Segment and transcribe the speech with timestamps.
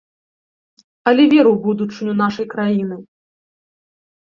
[1.11, 2.95] Але веру ў будучыню нашай краіны.